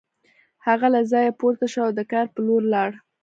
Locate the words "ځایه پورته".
1.11-1.65